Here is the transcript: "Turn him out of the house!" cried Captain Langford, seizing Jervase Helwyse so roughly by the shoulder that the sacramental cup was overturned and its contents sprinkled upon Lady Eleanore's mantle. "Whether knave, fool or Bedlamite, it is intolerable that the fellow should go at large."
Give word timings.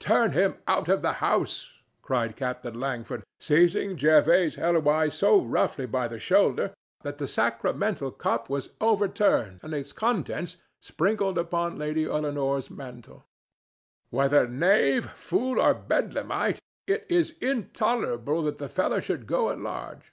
"Turn 0.00 0.32
him 0.32 0.56
out 0.66 0.88
of 0.88 1.00
the 1.02 1.12
house!" 1.22 1.70
cried 2.02 2.34
Captain 2.34 2.74
Langford, 2.80 3.22
seizing 3.38 3.94
Jervase 3.96 4.56
Helwyse 4.56 5.12
so 5.14 5.40
roughly 5.40 5.86
by 5.86 6.08
the 6.08 6.18
shoulder 6.18 6.74
that 7.02 7.18
the 7.18 7.28
sacramental 7.28 8.10
cup 8.10 8.50
was 8.50 8.70
overturned 8.80 9.60
and 9.62 9.72
its 9.72 9.92
contents 9.92 10.56
sprinkled 10.80 11.38
upon 11.38 11.78
Lady 11.78 12.04
Eleanore's 12.04 12.68
mantle. 12.68 13.26
"Whether 14.10 14.48
knave, 14.48 15.08
fool 15.12 15.60
or 15.60 15.72
Bedlamite, 15.72 16.58
it 16.88 17.06
is 17.08 17.36
intolerable 17.40 18.42
that 18.42 18.58
the 18.58 18.68
fellow 18.68 18.98
should 18.98 19.28
go 19.28 19.50
at 19.52 19.60
large." 19.60 20.12